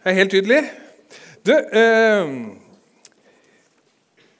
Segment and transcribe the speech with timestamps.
[0.00, 0.58] Det er helt tydelig.
[1.44, 2.30] Du, eh,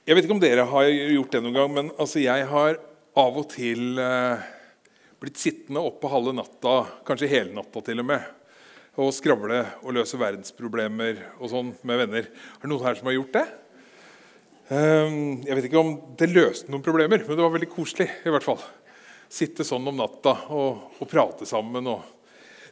[0.09, 2.79] jeg vet ikke om dere har gjort det noen gang, men altså, jeg har
[3.21, 4.41] av og til eh,
[5.21, 6.73] blitt sittende oppe halve natta,
[7.05, 8.25] kanskje hele natta til og med,
[8.97, 12.33] og skravle og løse verdensproblemer og sånn med venner.
[12.33, 13.47] Er det noen her som har gjort det?
[14.65, 18.09] Eh, jeg vet ikke om det løste noen problemer, men det var veldig koselig.
[18.25, 18.65] i hvert fall.
[19.29, 21.85] Sitte sånn om natta og, og prate sammen.
[21.85, 22.01] Og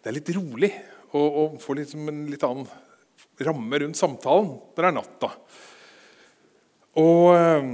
[0.02, 0.74] det er litt rolig
[1.16, 2.70] og, og får liksom en litt annen
[3.46, 5.32] ramme rundt samtalen når det er natta.
[7.00, 7.70] Og eh,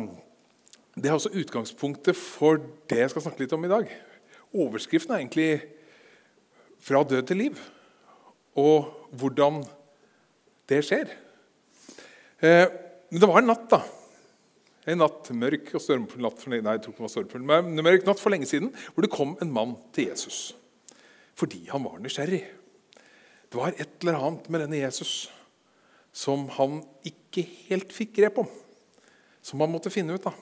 [0.96, 3.90] Det er også utgangspunktet for det jeg skal snakke litt om i dag.
[4.56, 5.50] Overskriften er egentlig
[6.80, 7.60] 'Fra død til liv'
[8.56, 9.64] og hvordan
[10.70, 11.10] det skjer.
[12.40, 12.68] Eh,
[13.10, 13.82] men det var en natt, da.
[14.88, 18.70] En natt, mørk og stormfull natt for, nei, stormfull, men mørk natt for lenge siden,
[18.94, 20.54] hvor det kom en mann til Jesus
[21.36, 22.46] fordi han var nysgjerrig.
[23.56, 25.30] Det var et eller annet med denne Jesus
[26.12, 28.50] som han ikke helt fikk grep om.
[29.40, 30.36] Som han måtte finne ut av.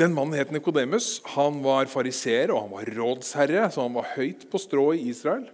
[0.00, 1.18] Den mannen het Nikodemus.
[1.34, 5.44] Han var fariseer og han var rådsherre, så han var høyt på strå i Israel.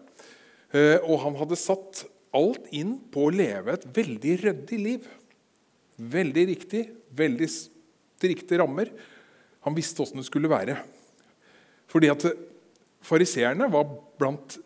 [0.70, 5.08] Eh, og han hadde satt alt inn på å leve et veldig ryddig liv.
[6.14, 8.95] Veldig riktig, veldig strikte rammer.
[9.67, 10.78] Han visste åssen det skulle være.
[11.91, 12.30] Fordi at
[13.05, 13.91] Fariseerne var
[14.23, 14.61] blant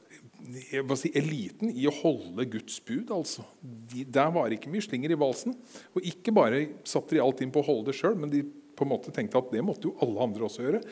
[0.98, 3.10] si, eliten i å holde Guds bud.
[3.14, 3.44] altså.
[3.60, 5.56] De, der var ikke mye slinger i valsen.
[5.94, 8.44] Og ikke bare satte de alt inn på å holde det sjøl, men de
[8.78, 10.82] på en måte tenkte at det måtte jo alle andre også gjøre.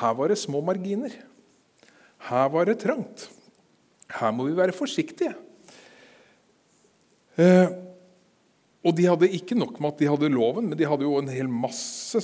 [0.00, 1.12] Her var det små marginer.
[2.30, 3.28] Her var det trangt.
[4.14, 5.34] Her må vi være forsiktige.
[7.40, 7.68] Eh,
[8.84, 11.30] og de hadde ikke nok med at de hadde loven, men de hadde jo en
[11.32, 12.20] hel masse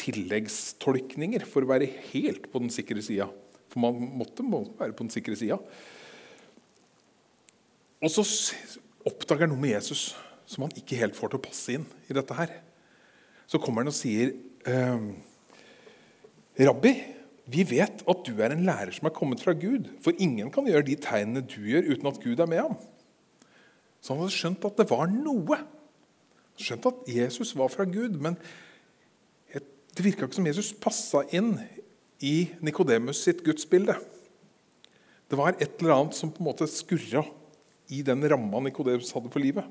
[0.00, 3.28] tilleggstolkninger for å være helt på den sikre sida.
[3.74, 5.58] For man måtte, måtte være på den sikre sida.
[8.04, 8.22] Og så
[9.08, 10.12] oppdager han noe med Jesus
[10.46, 12.52] som han ikke helt får til å passe inn i dette her.
[13.50, 14.30] Så kommer han og sier,
[14.68, 15.06] eh,
[16.54, 16.92] 'Rabbi,
[17.50, 20.66] vi vet at du er en lærer som er kommet fra Gud.' 'For ingen kan
[20.66, 22.76] gjøre de tegnene du gjør, uten at Gud er med ham.'
[24.00, 25.58] Så han hadde skjønt at det var noe.
[26.60, 28.36] Skjønt at Jesus var fra Gud, men
[29.96, 31.54] det virka ikke som Jesus passa inn
[32.22, 33.96] i Nikodemus sitt gudsbilde.
[35.28, 37.24] Det var et eller annet som på en måte skurra
[37.92, 39.66] i den ramma Nikodemus hadde for livet.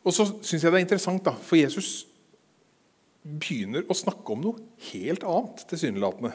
[0.00, 2.06] Og så syns jeg det er interessant, da, for Jesus
[3.20, 6.32] begynner å snakke om noe helt annet, tilsynelatende.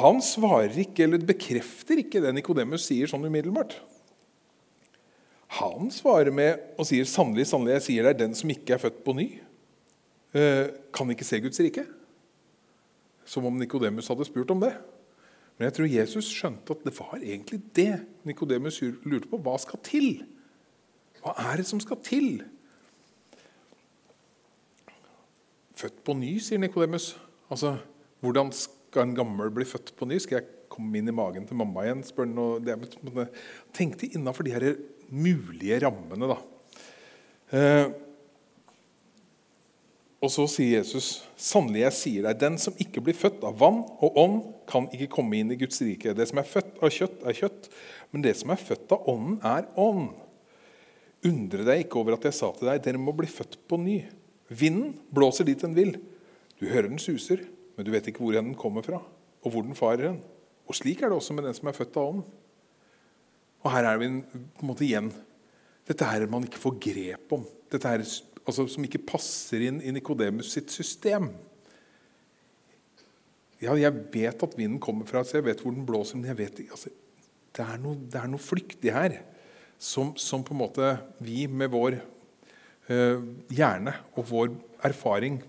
[0.00, 3.76] Han svarer ikke eller bekrefter ikke det Nikodemus sier sånn umiddelbart.
[5.58, 8.82] Han svarer med og sier sannelig, sannelig, jeg sier det er den som ikke er
[8.82, 9.26] født på ny,
[10.34, 11.86] eh, kan ikke se Guds rike.
[13.30, 14.72] Som om Nikodemus hadde spurt om det.
[15.56, 17.92] Men jeg tror Jesus skjønte at det var egentlig det
[18.26, 19.38] Nikodemus lurte på.
[19.44, 20.08] Hva skal til?
[21.20, 22.40] Hva er det som skal til?
[25.76, 27.12] Født på ny, sier Nikodemus.
[27.52, 27.76] Altså,
[28.24, 30.18] hvordan skal en gammel bli født på ny?
[30.20, 32.02] Skal jeg komme inn i magen til mamma igjen?
[32.08, 32.40] spør han.
[32.40, 33.20] Og
[33.76, 34.66] tenkte innafor de her
[35.10, 36.34] mulige rammene.
[36.34, 36.40] da.
[40.20, 43.80] Og så sier Jesus, 'Sannelig, jeg sier deg, den som ikke blir født av vann
[44.04, 47.22] og ånd, kan ikke komme inn i Guds rike.' 'Det som er født av kjøtt,
[47.24, 47.70] er kjøtt,
[48.12, 50.12] men det som er født av ånden, er ånd.'
[51.24, 53.98] Undre deg ikke over at jeg sa til deg, dere må bli født på ny.
[54.48, 55.98] Vinden blåser dit den vil.
[56.56, 57.42] Du hører den suser,
[57.76, 59.02] men du vet ikke hvor den kommer fra,
[59.44, 60.22] og hvor den farer hen.
[60.64, 62.24] Og slik er det også med den som er født av ånden.
[63.60, 65.12] Og her er vi på en måte igjen.
[65.88, 67.44] Dette her man ikke får grep om.
[67.70, 68.04] Dette her
[68.50, 71.30] altså, som ikke passer inn i Nikodemus sitt system.
[73.60, 76.38] Ja, jeg vet at vinden kommer fra, så jeg vet hvor den blåser, men jeg
[76.38, 76.92] vet ikke altså,
[77.56, 79.18] det, er noe, det er noe flyktig her
[79.80, 80.94] som, som, på en måte
[81.24, 81.98] vi med vår
[82.88, 83.20] uh,
[83.52, 84.52] hjerne og vår
[84.86, 85.40] erfaring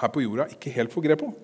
[0.00, 1.34] her på jorda ikke helt får grep om.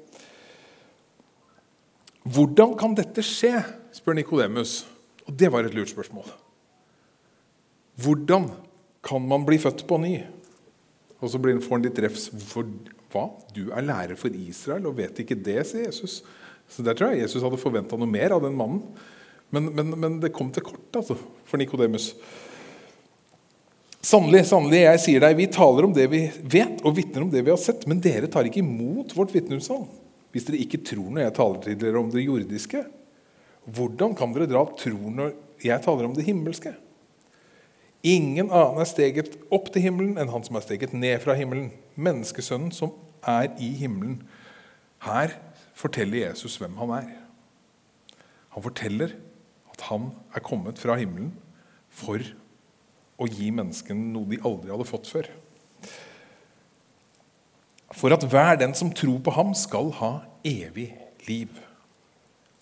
[2.29, 3.55] Hvordan kan dette skje?
[3.97, 4.83] spør Nikodemus.
[5.29, 6.27] Og det var et lurt spørsmål.
[8.00, 8.50] Hvordan
[9.05, 10.15] kan man bli født på ny?
[11.19, 12.29] Og så får han litt refs.
[12.31, 12.69] Hvorfor
[13.12, 13.29] hva?
[13.55, 16.20] Du er lærer for Israel og vet ikke det, sier Jesus.
[16.69, 18.82] Så Der tror jeg Jesus hadde forventa noe mer av den mannen.
[19.50, 21.17] Men, men, men det kom til kort altså,
[21.49, 22.12] for Nikodemus.
[24.05, 27.41] Sannelig, sannelig, jeg sier deg, vi taler om det vi vet, og vitner om det
[27.43, 29.88] vi har sett, men dere tar ikke imot vårt vitneutsagn.
[30.32, 32.85] Hvis dere ikke tror når jeg taler til dere om det jordiske,
[33.75, 35.32] hvordan kan dere dra tro når
[35.65, 36.76] jeg taler om det himmelske?
[38.06, 41.73] Ingen annen er steget opp til himmelen enn han som er steget ned fra himmelen.
[41.99, 42.93] Menneskesønnen som
[43.27, 44.21] er i himmelen.
[45.03, 45.35] Her
[45.79, 47.09] forteller Jesus hvem han er.
[48.55, 49.17] Han forteller
[49.73, 51.35] at han er kommet fra himmelen
[51.91, 52.23] for
[53.19, 55.29] å gi menneskene noe de aldri hadde fått før.
[57.99, 60.12] For at hver den som tror på ham, skal ha
[60.47, 60.93] evig
[61.27, 61.51] liv.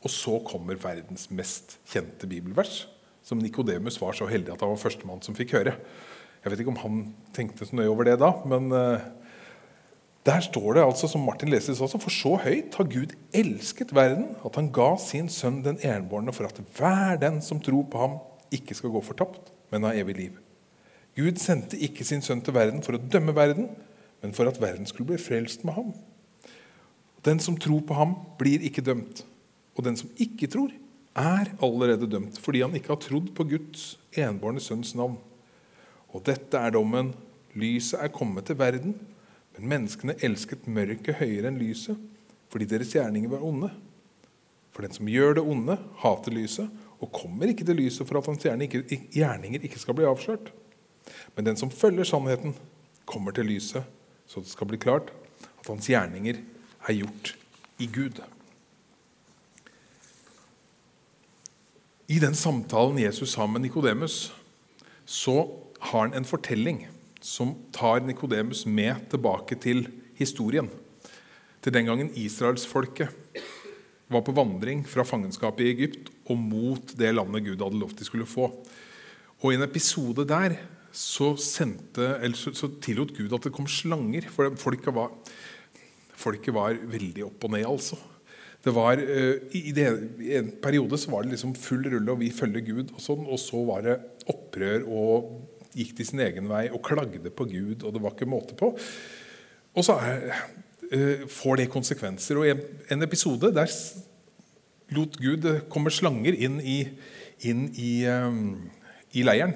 [0.01, 2.87] Og så kommer verdens mest kjente bibelvers,
[3.27, 5.75] som Nikodemus var så heldig at han var førstemann som fikk høre.
[6.45, 6.99] Jeg vet ikke om han
[7.35, 9.03] tenkte så nøye over det da, men uh,
[10.27, 14.33] der står det altså, som Martin leser også, For så høyt har Gud elsket verden,
[14.47, 18.19] at han ga sin sønn den enbårne, for at hver den som tror på ham,
[18.55, 20.39] ikke skal gå fortapt, men ha evig liv.
[21.19, 23.71] Gud sendte ikke sin sønn til verden for å dømme verden,
[24.23, 25.95] men for at verden skulle bli frelst med ham.
[27.27, 29.25] Den som tror på ham, blir ikke dømt.
[29.75, 30.71] Og den som ikke tror,
[31.17, 35.17] er allerede dømt fordi han ikke har trodd på Guds enbårne sønns navn.
[36.13, 37.15] Og dette er dommen.
[37.57, 38.93] Lyset er kommet til verden,
[39.57, 41.97] men menneskene elsket mørket høyere enn lyset
[42.53, 43.71] fordi deres gjerninger var onde.
[44.73, 48.29] For den som gjør det onde, hater lyset og kommer ikke til lyset for at
[48.29, 50.53] hans gjerninger ikke skal bli avslørt.
[51.35, 52.55] Men den som følger sannheten,
[53.07, 53.85] kommer til lyset,
[54.27, 55.13] så det skal bli klart
[55.61, 56.41] at hans gjerninger
[56.89, 57.37] er gjort
[57.79, 58.23] i Gud.
[62.07, 64.31] I den samtalen Jesus har med Nikodemus,
[65.05, 65.41] så
[65.91, 66.85] har han en fortelling
[67.19, 70.69] som tar Nikodemus med tilbake til historien.
[71.63, 73.11] Til den gangen israelsfolket
[74.07, 78.07] var på vandring fra fangenskapet i Egypt og mot det landet Gud hadde lovt de
[78.07, 78.53] skulle få.
[79.43, 80.61] Og I en episode der
[80.95, 84.31] så, sendte, så, så tillot Gud at det kom slanger.
[84.31, 85.11] For folket var,
[86.15, 87.99] folket var veldig opp og ned, altså.
[88.67, 89.73] Det var, uh, i,
[90.39, 92.91] en periode så var det liksom full rulle, og vi følger Gud.
[92.97, 94.01] Og sånn, og så var det
[94.33, 97.85] opprør og gikk de sin egen vei og klagde på Gud.
[97.85, 98.73] og det var ikke måte på.
[99.77, 100.27] Og så er,
[100.91, 102.43] uh, får det konsekvenser.
[102.43, 103.71] Og en, episode der
[104.97, 106.81] lot Gud det komme slanger inn i,
[107.47, 108.03] inn i,
[109.19, 109.55] i leiren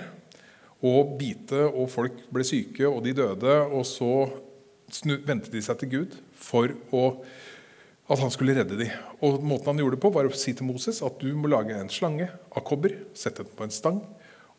[0.81, 3.57] og bite, og folk ble syke, og de døde.
[3.69, 4.29] Og så
[5.27, 7.05] vendte de seg til Gud for å,
[8.11, 8.95] at han skulle redde dem.
[9.23, 11.77] Og Måten han gjorde det på, var å si til Moses at du må lage
[11.79, 14.01] en slange av kobber, sette den på en stang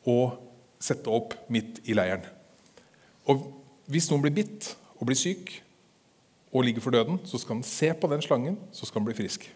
[0.07, 0.37] og
[0.81, 2.23] sette opp midt i leiren.
[3.29, 3.49] Og
[3.91, 4.69] Hvis noen blir bitt
[5.01, 5.49] og blir syk
[6.53, 9.15] og ligger for døden, så skal han se på den slangen, så skal han bli
[9.17, 9.49] frisk.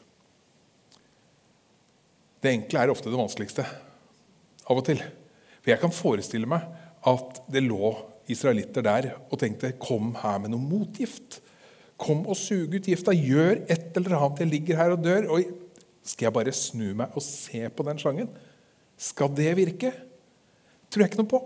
[2.43, 3.63] Det enkle er ofte det vanskeligste.
[4.65, 4.99] Av og til.
[5.61, 6.67] For jeg kan forestille meg
[7.07, 7.93] at det lå
[8.31, 11.39] israelitter der og tenkte Kom her med noe motgift.
[12.01, 13.13] Kom og sug ut gifta.
[13.15, 14.41] Gjør et eller annet.
[14.43, 15.29] Jeg ligger her og dør.
[15.35, 15.53] Og
[16.05, 18.33] skal jeg bare snu meg og se på den slangen?
[18.99, 19.93] Skal det virke?
[20.95, 21.41] tror jeg ikke noe på.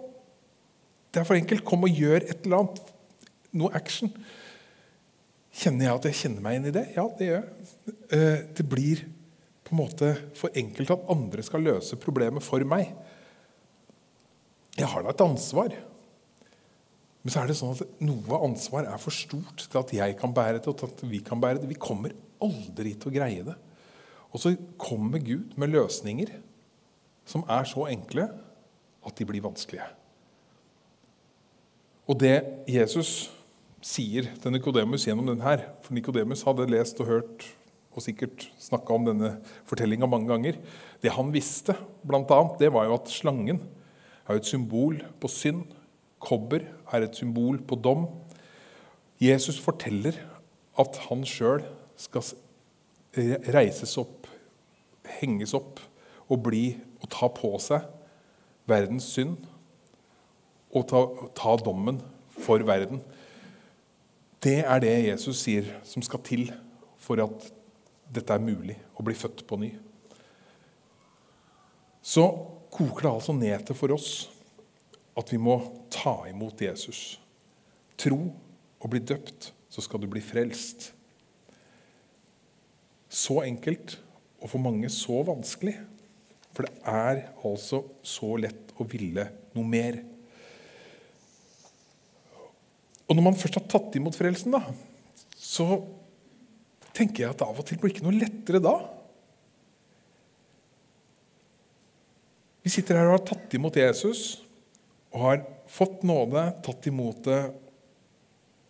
[1.09, 1.65] Det er for enkelt.
[1.65, 2.91] Kom og gjør et eller annet.
[3.57, 4.11] Noe action.
[5.59, 6.85] Kjenner jeg at jeg kjenner meg inn i det?
[6.93, 7.69] Ja, det gjør jeg.
[8.13, 9.01] Eh, det blir
[9.65, 12.93] på en måte for enkelt at andre skal løse problemet for meg.
[14.77, 15.73] Jeg har da et ansvar.
[17.29, 20.31] Men så er det sånn at noe ansvar er for stort til at jeg kan
[20.33, 21.67] bære det, og til at vi kan bære det.
[21.69, 23.53] Vi kommer aldri til å greie det.
[24.33, 26.31] Og så kommer Gud med løsninger
[27.29, 28.25] som er så enkle
[29.05, 29.85] at de blir vanskelige.
[32.09, 32.33] Og det
[32.65, 33.29] Jesus
[33.85, 37.45] sier til Nikodemus gjennom den her For Nikodemus hadde lest og hørt
[37.93, 39.35] og sikkert snakka om denne
[39.69, 40.57] fortellinga mange ganger.
[40.97, 43.61] Det han visste, blant annet, det var jo at slangen
[44.25, 45.77] er et symbol på synd.
[46.19, 48.07] Kobber er et symbol på dom.
[49.19, 50.17] Jesus forteller
[50.79, 51.63] at han sjøl
[51.99, 52.23] skal
[53.51, 54.27] reises opp,
[55.19, 55.81] henges opp
[56.29, 56.63] og bli
[56.99, 57.87] og ta på seg
[58.69, 59.37] verdens synd
[60.69, 61.01] og ta,
[61.33, 61.97] ta dommen
[62.39, 63.01] for verden.
[64.39, 66.49] Det er det Jesus sier som skal til
[67.01, 67.49] for at
[68.13, 69.71] dette er mulig å bli født på ny.
[71.99, 72.23] Så
[72.71, 74.11] koker det altså ned til for oss
[75.19, 75.57] at vi må
[75.91, 77.19] ta imot Jesus.
[77.99, 78.19] Tro
[78.79, 80.91] og bli døpt, så skal du bli frelst.
[83.09, 83.97] Så enkelt,
[84.39, 85.75] og for mange så vanskelig.
[86.55, 89.99] For det er altså så lett å ville noe mer.
[93.09, 94.61] Og når man først har tatt imot frelsen, da,
[95.33, 95.81] så
[96.93, 98.75] tenker jeg at det av og til blir ikke noe lettere da.
[102.63, 104.43] Vi sitter her og har tatt imot Jesus
[105.13, 107.41] og har fått nåde, tatt imot det.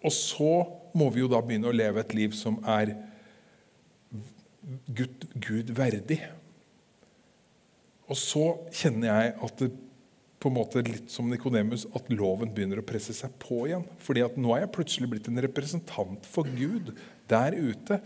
[0.05, 0.53] Og så
[0.97, 2.95] må vi jo da begynne å leve et liv som er
[4.87, 6.21] Gud, Gud verdig.
[8.09, 9.69] Og så kjenner jeg at det
[10.39, 13.83] på en måte litt som Nikodemus, at loven begynner å presse seg på igjen.
[13.99, 16.93] Fordi at nå er jeg plutselig blitt en representant for Gud
[17.27, 17.99] der ute.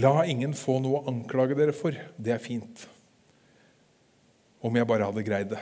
[0.00, 1.96] La ingen få noe å anklage dere for.
[2.16, 2.88] Det er fint.
[4.62, 5.60] om jeg bare hadde greid det.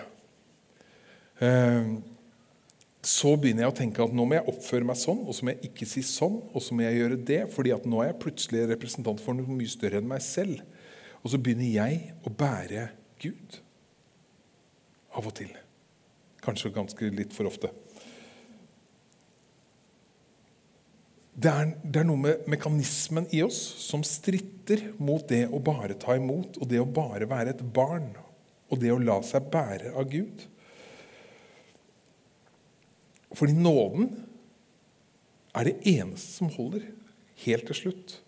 [1.41, 1.93] Eh,
[3.01, 5.55] så begynner jeg å tenke at nå må jeg oppføre meg sånn, og så må
[5.55, 8.21] jeg ikke si sånn, og så må jeg gjøre det, fordi at nå er jeg
[8.27, 10.61] plutselig representant for noe mye større enn meg selv.
[11.25, 13.61] Og så begynner jeg å bære Gud.
[15.17, 15.53] Av og til.
[16.45, 17.73] Kanskje ganske litt for ofte.
[21.41, 25.97] Det er, det er, noe med mekanismen i oss som stritter mot det å bare
[25.97, 28.11] ta imot, og det å bare være et barn,
[28.69, 30.50] og det å la seg bære av Gud.
[33.37, 34.11] Fordi nåden
[35.55, 36.89] er det eneste som holder
[37.45, 38.19] helt til slutt.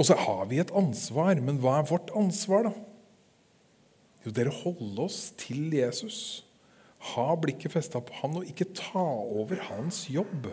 [0.00, 2.72] Og så har vi et ansvar, men hva er vårt ansvar, da?
[4.24, 6.44] Jo, dere holder holde oss til Jesus.
[7.14, 10.50] Ha blikket festa på han og ikke ta over hans jobb.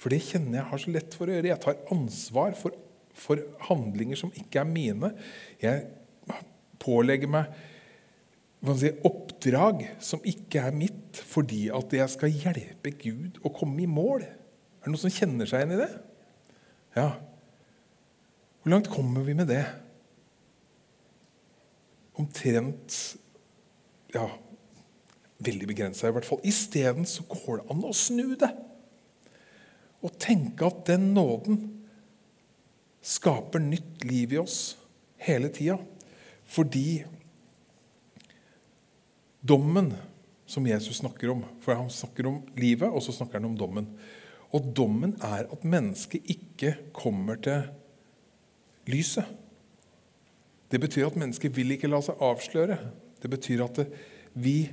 [0.00, 1.50] For det kjenner jeg har så lett for å gjøre.
[1.52, 2.76] Jeg tar ansvar for,
[3.16, 5.12] for handlinger som ikke er mine.
[5.60, 5.88] Jeg
[6.82, 7.52] pålegger meg
[8.80, 8.92] si,
[9.36, 14.24] oppdrag som ikke er mitt, fordi at jeg skal hjelpe Gud å komme i mål.
[14.24, 15.90] Er det noen som kjenner seg igjen i det?
[16.96, 17.10] Ja.
[18.62, 19.64] Hvor langt kommer vi med det?
[22.16, 22.96] Omtrent
[24.14, 24.24] ja,
[25.44, 26.40] veldig begrensa, i hvert fall.
[26.46, 28.52] Isteden går det an å snu det.
[30.00, 31.60] Og tenke at den nåden
[33.06, 34.78] skaper nytt liv i oss
[35.20, 35.76] hele tida.
[36.46, 37.04] Fordi
[39.40, 39.92] dommen
[40.46, 43.88] som Jesus snakker om For han snakker om livet, og så snakker han om dommen.
[44.54, 47.66] Og dommen er at mennesket ikke kommer til
[48.86, 49.26] lyset.
[50.70, 52.78] Det betyr at mennesket vil ikke la seg avsløre.
[53.22, 53.82] Det betyr at
[54.34, 54.68] vi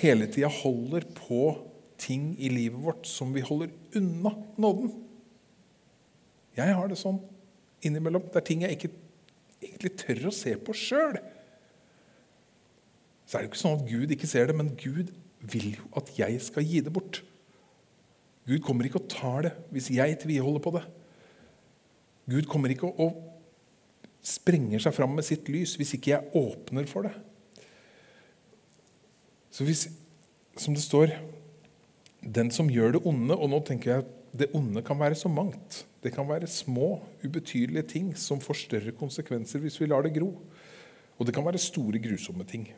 [0.00, 1.54] hele tida holder på
[2.02, 4.92] ting i livet vårt som vi holder unna nåden.
[6.58, 7.20] Jeg har det sånn
[7.82, 8.26] innimellom.
[8.30, 8.92] Det er ting jeg ikke
[9.62, 11.18] egentlig tør å se på sjøl.
[13.32, 15.08] Så er det ikke sånn at Gud ikke ser det, men Gud
[15.40, 17.22] vil jo at jeg skal gi det bort.
[18.44, 20.82] Gud kommer ikke og tar det hvis jeg tviholder på det.
[22.28, 23.22] Gud kommer ikke og
[24.20, 27.14] sprenger seg fram med sitt lys hvis ikke jeg åpner for det.
[29.48, 29.86] Så hvis,
[30.60, 31.16] som det står
[32.22, 35.28] Den som gjør det onde Og nå tenker jeg at det onde kan være så
[35.28, 35.82] mangt.
[36.04, 40.30] Det kan være små, ubetydelige ting som får større konsekvenser hvis vi lar det gro.
[41.18, 42.68] Og det kan være store, grusomme ting.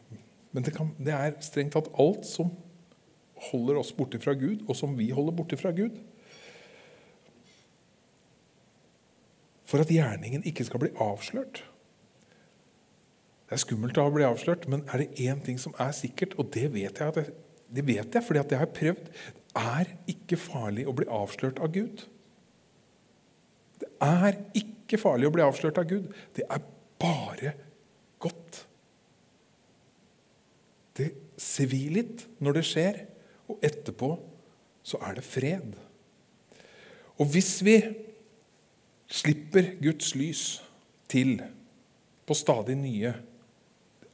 [0.55, 2.53] Men det, kan, det er strengt tatt alt som
[3.51, 5.97] holder oss borte fra Gud, og som vi holder borte fra Gud.
[9.67, 11.65] For at gjerningen ikke skal bli avslørt.
[13.45, 16.53] Det er skummelt å bli avslørt, men er det én ting som er sikkert, og
[16.55, 17.25] det vet jeg, det,
[17.75, 19.11] det vet jeg fordi jeg har prøvd
[19.45, 22.07] Det er ikke farlig å bli avslørt av Gud.
[23.83, 26.09] Det er ikke farlig å bli avslørt av Gud.
[26.35, 26.63] Det er
[27.03, 27.53] bare
[28.23, 28.64] godt.
[30.95, 31.11] Det
[31.41, 33.01] svir litt når det skjer,
[33.51, 34.15] og etterpå
[34.85, 35.75] så er det fred.
[37.21, 37.79] Og hvis vi
[39.11, 40.45] slipper Guds lys
[41.11, 41.37] til
[42.25, 43.13] på stadig nye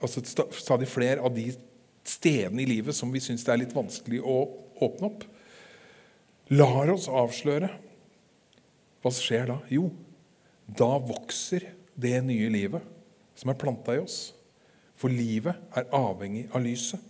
[0.00, 0.22] altså
[0.56, 1.50] stadig flere av de
[2.08, 4.38] stedene i livet som vi syns det er litt vanskelig å
[4.80, 5.26] åpne opp,
[6.56, 7.68] lar oss avsløre,
[9.00, 9.58] hva skjer da?
[9.72, 9.90] Jo,
[10.64, 11.68] da vokser
[12.00, 12.84] det nye livet
[13.38, 14.30] som er planta i oss.
[15.00, 17.00] For livet er avhengig av lyset.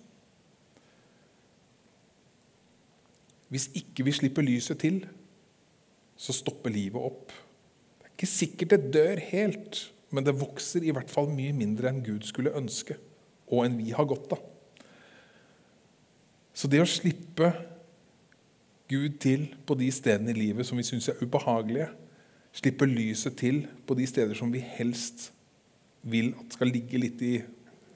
[3.51, 5.01] Hvis ikke vi slipper lyset til,
[6.15, 7.33] så stopper livet opp.
[7.99, 9.81] Det er ikke sikkert det dør helt,
[10.15, 12.95] men det vokser i hvert fall mye mindre enn Gud skulle ønske,
[13.51, 14.45] og enn vi har godt av.
[16.55, 17.51] Så det å slippe
[18.91, 21.89] Gud til på de stedene i livet som vi syns er ubehagelige,
[22.55, 25.31] slippe lyset til på de steder som vi helst
[26.03, 27.37] vil at skal ligge litt i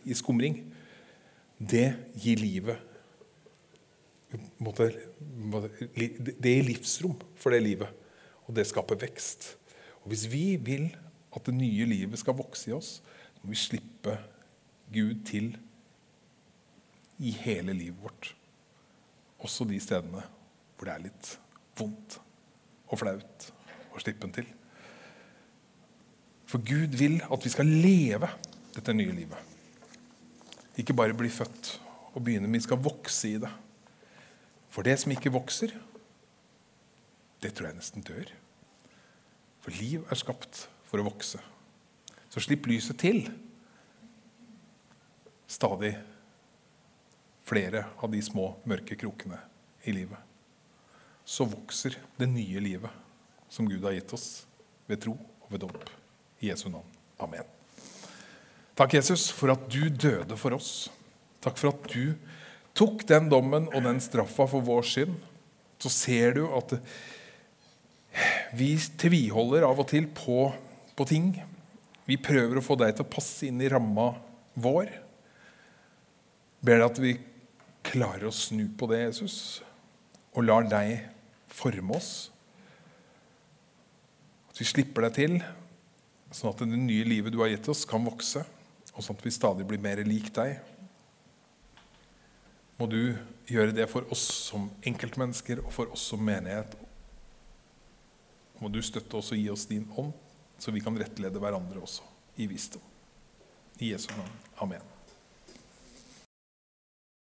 [0.04, 0.60] i skumring,
[1.58, 2.90] det gir livet
[4.74, 7.90] Det gir livsrom for det livet,
[8.48, 9.52] og det skaper vekst.
[10.02, 10.88] Og Hvis vi vil
[11.34, 12.98] at det nye livet skal vokse i oss,
[13.42, 14.16] må vi slippe
[14.92, 15.54] Gud til
[17.18, 18.34] i hele livet vårt.
[19.38, 20.22] Også de stedene
[20.74, 21.30] hvor det er litt
[21.78, 22.18] vondt
[22.90, 23.48] og flaut
[23.94, 24.48] å slippe den til.
[26.50, 28.30] For Gud vil at vi skal leve
[28.74, 29.53] dette nye livet.
[30.78, 31.74] Ikke bare bli født
[32.14, 33.50] og begynne, men skal vokse i det.
[34.74, 35.74] For det som ikke vokser,
[37.42, 38.30] det tror jeg nesten dør.
[39.62, 41.40] For liv er skapt for å vokse.
[42.32, 43.28] Så slipp lyset til.
[45.46, 45.94] Stadig
[47.44, 49.38] flere av de små, mørke krokene
[49.84, 50.18] i livet.
[51.24, 53.02] Så vokser det nye livet
[53.48, 54.28] som Gud har gitt oss
[54.90, 55.92] ved tro og ved dåp.
[56.42, 56.88] I Jesu navn.
[57.22, 57.63] Amen.
[58.74, 60.88] Takk, Jesus, for at du døde for oss.
[61.44, 62.16] Takk for at du
[62.74, 65.14] tok den dommen og den straffa for vår synd.
[65.78, 66.74] Så ser du at
[68.54, 70.48] vi tviholder av og til på,
[70.98, 71.30] på ting.
[72.08, 74.10] Vi prøver å få deg til å passe inn i ramma
[74.58, 74.90] vår.
[76.64, 77.14] Ber deg at vi
[77.84, 79.36] klarer å snu på det, Jesus,
[80.34, 81.04] og lar deg
[81.52, 82.10] forme oss.
[84.50, 85.38] At vi slipper deg til,
[86.34, 88.42] sånn at det nye livet du har gitt oss, kan vokse,
[88.94, 90.58] og sånn at vi stadig blir mer lik deg.
[92.78, 93.14] Må du
[93.50, 96.74] gjøre det for oss som enkeltmennesker og for oss som menighet.
[98.62, 100.14] Må du støtte oss og gi oss din ånd,
[100.58, 102.06] så vi kan rettlede hverandre også
[102.38, 102.82] i visdom.
[103.82, 104.34] I Jesu navn.
[104.62, 104.93] Amen.